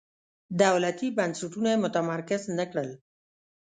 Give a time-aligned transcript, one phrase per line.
[0.61, 2.89] دولتي بنسټونه یې متمرکز نه کړل.